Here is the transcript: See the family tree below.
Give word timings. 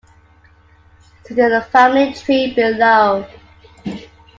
See 1.25 1.35
the 1.35 1.61
family 1.71 2.11
tree 2.15 2.55
below. 2.55 3.23